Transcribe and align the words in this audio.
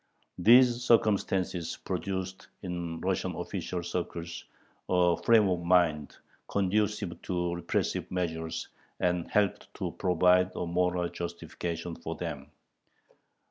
These 0.39 0.83
circumstances 0.83 1.77
produced 1.77 2.47
in 2.63 2.99
Russian 3.01 3.35
official 3.35 3.83
circles 3.83 4.45
a 4.89 5.15
frame 5.17 5.47
of 5.47 5.61
mind 5.61 6.17
conducive 6.47 7.21
to 7.21 7.53
repressive 7.53 8.09
measures, 8.09 8.69
and 8.99 9.29
helped 9.29 9.71
to 9.75 9.91
provide 9.91 10.53
a 10.55 10.65
moral 10.65 11.07
justification 11.07 11.95
for 11.95 12.15
them. 12.15 12.49